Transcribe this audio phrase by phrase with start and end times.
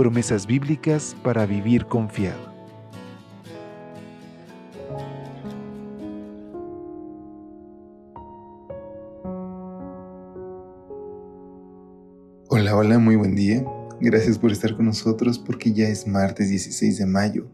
[0.00, 2.40] promesas bíblicas para vivir confiado.
[12.48, 13.62] Hola, hola, muy buen día.
[14.00, 17.50] Gracias por estar con nosotros porque ya es martes 16 de mayo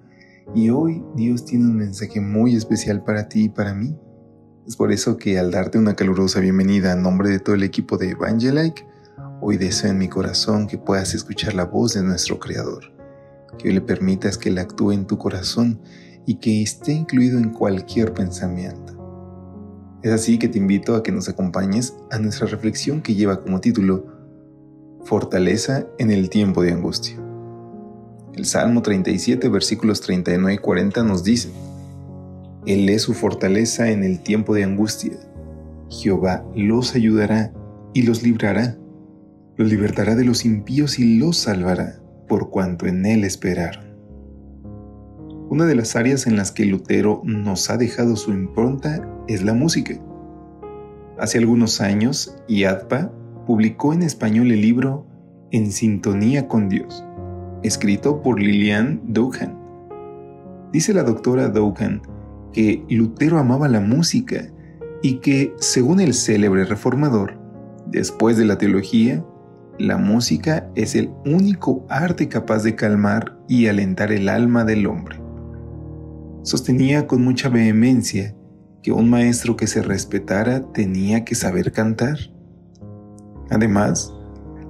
[0.54, 3.96] y hoy Dios tiene un mensaje muy especial para ti y para mí.
[4.68, 7.98] Es por eso que al darte una calurosa bienvenida a nombre de todo el equipo
[7.98, 8.86] de Evangelike,
[9.38, 12.90] Hoy deseo en mi corazón que puedas escuchar la voz de nuestro Creador,
[13.58, 15.78] que le permitas que Él actúe en tu corazón
[16.24, 18.94] y que esté incluido en cualquier pensamiento.
[20.02, 23.60] Es así que te invito a que nos acompañes a nuestra reflexión que lleva como
[23.60, 24.06] título
[25.04, 27.16] Fortaleza en el tiempo de angustia.
[28.32, 31.50] El Salmo 37, versículos 39 y 40 nos dice,
[32.64, 35.12] Él es su fortaleza en el tiempo de angustia.
[35.90, 37.52] Jehová los ayudará
[37.92, 38.78] y los librará
[39.56, 43.84] los libertará de los impíos y los salvará, por cuanto en él esperaron.
[45.48, 49.54] Una de las áreas en las que Lutero nos ha dejado su impronta es la
[49.54, 49.94] música.
[51.18, 53.12] Hace algunos años, IADPA
[53.46, 55.06] publicó en español el libro
[55.52, 57.04] En sintonía con Dios,
[57.62, 59.56] escrito por Lilian Doucan.
[60.72, 62.02] Dice la doctora Doucan
[62.52, 64.50] que Lutero amaba la música
[65.02, 67.38] y que, según el célebre reformador,
[67.86, 69.24] después de la teología,
[69.78, 75.20] la música es el único arte capaz de calmar y alentar el alma del hombre.
[76.42, 78.34] Sostenía con mucha vehemencia
[78.82, 82.18] que un maestro que se respetara tenía que saber cantar.
[83.50, 84.14] Además,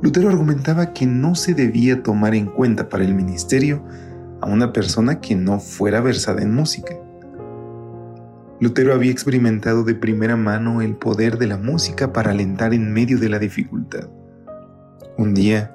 [0.03, 3.85] Lutero argumentaba que no se debía tomar en cuenta para el ministerio
[4.41, 6.95] a una persona que no fuera versada en música.
[8.61, 13.19] Lutero había experimentado de primera mano el poder de la música para alentar en medio
[13.19, 14.09] de la dificultad.
[15.19, 15.73] Un día,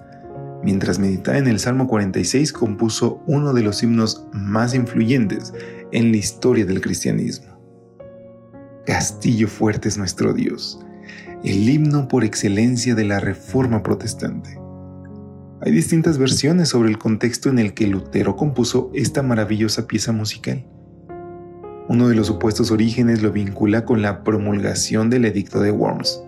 [0.64, 5.54] mientras meditaba en el Salmo 46, compuso uno de los himnos más influyentes
[5.92, 7.60] en la historia del cristianismo.
[8.86, 10.80] Castillo fuerte es nuestro Dios,
[11.44, 14.60] el himno por excelencia de la Reforma protestante.
[15.62, 20.68] Hay distintas versiones sobre el contexto en el que Lutero compuso esta maravillosa pieza musical.
[21.88, 26.24] Uno de los supuestos orígenes lo vincula con la promulgación del Edicto de Worms,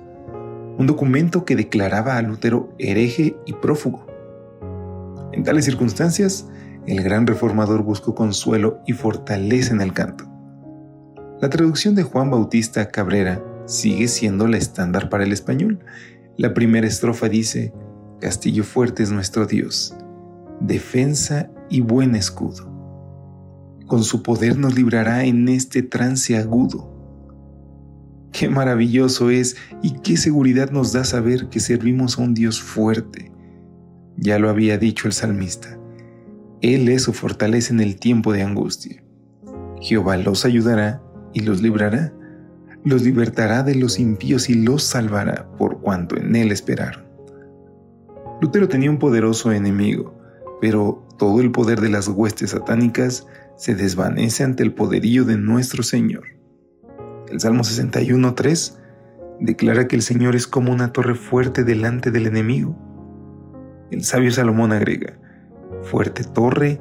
[0.83, 4.05] un documento que declaraba a Lutero hereje y prófugo.
[5.31, 6.49] En tales circunstancias,
[6.85, 10.25] el gran reformador buscó consuelo y fortaleza en el canto.
[11.39, 15.79] La traducción de Juan Bautista Cabrera sigue siendo la estándar para el español.
[16.35, 17.71] La primera estrofa dice,
[18.19, 19.95] Castillo fuerte es nuestro Dios,
[20.59, 22.69] defensa y buen escudo.
[23.87, 26.92] Con su poder nos librará en este trance agudo
[28.33, 33.31] Qué maravilloso es y qué seguridad nos da saber que servimos a un Dios fuerte.
[34.17, 35.77] Ya lo había dicho el salmista.
[36.61, 39.03] Él es su fortaleza en el tiempo de angustia.
[39.81, 40.99] Jehová los ayudará
[41.31, 42.11] y los librará.
[42.83, 47.03] Los libertará de los impíos y los salvará por cuanto en él esperaron.
[48.41, 50.19] Lutero tenía un poderoso enemigo,
[50.59, 53.27] pero todo el poder de las huestes satánicas
[53.57, 56.23] se desvanece ante el poderío de nuestro Señor.
[57.33, 58.77] El Salmo 61.3
[59.39, 62.77] declara que el Señor es como una torre fuerte delante del enemigo.
[63.89, 65.17] El sabio Salomón agrega,
[65.81, 66.79] fuerte torre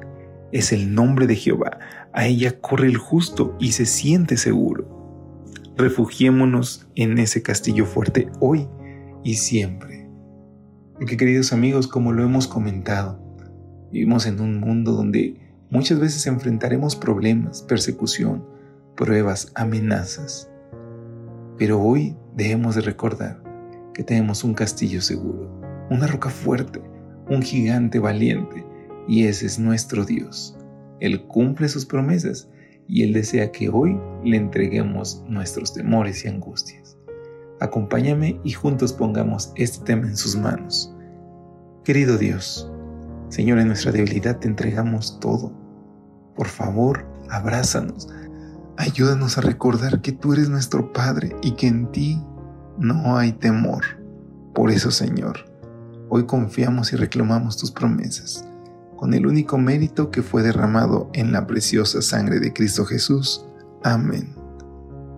[0.52, 1.78] es el nombre de Jehová,
[2.12, 5.40] a ella corre el justo y se siente seguro.
[5.78, 8.68] Refugiémonos en ese castillo fuerte hoy
[9.24, 10.06] y siempre.
[10.92, 13.18] Porque queridos amigos, como lo hemos comentado,
[13.90, 15.40] vivimos en un mundo donde
[15.70, 18.52] muchas veces enfrentaremos problemas, persecución,
[18.96, 20.50] pruebas, amenazas.
[21.58, 23.42] Pero hoy debemos de recordar
[23.94, 25.50] que tenemos un castillo seguro,
[25.90, 26.82] una roca fuerte,
[27.28, 28.64] un gigante valiente,
[29.06, 30.56] y ese es nuestro Dios.
[31.00, 32.48] Él cumple sus promesas
[32.86, 36.96] y Él desea que hoy le entreguemos nuestros temores y angustias.
[37.60, 40.94] Acompáñame y juntos pongamos este tema en sus manos.
[41.84, 42.70] Querido Dios,
[43.28, 45.52] Señor, en nuestra debilidad te entregamos todo.
[46.36, 48.08] Por favor, abrázanos,
[48.76, 52.20] Ayúdanos a recordar que tú eres nuestro Padre y que en ti
[52.78, 53.84] no hay temor.
[54.54, 55.38] Por eso, Señor,
[56.08, 58.46] hoy confiamos y reclamamos tus promesas.
[58.96, 63.44] con el único mérito que fue derramado en la preciosa sangre de Cristo Jesús.
[63.82, 64.32] Amén.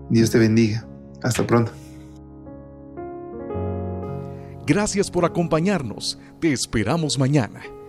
[0.08, 0.86] Dios te bendiga.
[1.22, 1.70] Hasta pronto.
[4.66, 6.18] Gracias por acompañarnos.
[6.40, 7.60] Te esperamos mañana.